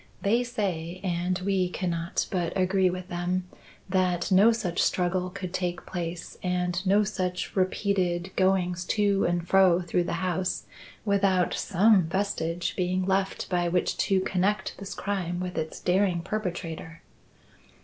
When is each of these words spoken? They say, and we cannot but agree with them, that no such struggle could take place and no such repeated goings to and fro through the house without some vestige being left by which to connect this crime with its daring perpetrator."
They 0.23 0.43
say, 0.43 0.99
and 1.03 1.37
we 1.45 1.69
cannot 1.69 2.25
but 2.31 2.57
agree 2.57 2.89
with 2.89 3.07
them, 3.09 3.47
that 3.87 4.31
no 4.31 4.51
such 4.51 4.81
struggle 4.81 5.29
could 5.29 5.53
take 5.53 5.85
place 5.85 6.39
and 6.41 6.83
no 6.87 7.03
such 7.03 7.55
repeated 7.55 8.31
goings 8.35 8.83
to 8.95 9.25
and 9.25 9.47
fro 9.47 9.79
through 9.81 10.05
the 10.05 10.13
house 10.25 10.65
without 11.05 11.53
some 11.53 12.05
vestige 12.07 12.75
being 12.75 13.05
left 13.05 13.47
by 13.47 13.67
which 13.69 13.95
to 13.97 14.21
connect 14.21 14.75
this 14.79 14.95
crime 14.95 15.39
with 15.39 15.55
its 15.55 15.79
daring 15.79 16.21
perpetrator." 16.23 17.03